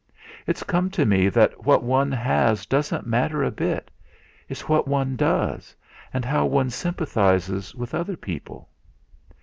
[0.47, 3.91] It's come to me that what one has doesn't matter a bit
[4.49, 5.75] it's what one does,
[6.11, 8.67] and how one sympathises with other people.